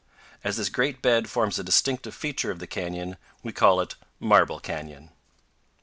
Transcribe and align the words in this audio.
As 0.43 0.57
this 0.57 0.69
great 0.69 1.03
bed 1.03 1.29
forms 1.29 1.59
a 1.59 1.63
distinctive 1.63 2.15
feature 2.15 2.49
of 2.49 2.57
the 2.57 2.65
canyon, 2.65 3.17
we 3.43 3.51
call 3.51 3.79
it 3.79 3.93
Marble 4.19 4.59
Canyon. 4.59 5.11